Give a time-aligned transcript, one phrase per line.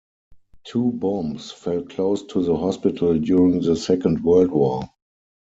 [0.63, 4.89] Two bombs fell close to the hospital during the Second World War.